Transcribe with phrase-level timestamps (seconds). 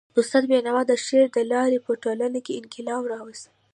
[0.19, 3.45] استاد بینوا د شعر د لاري په ټولنه کي انقلاب راوست.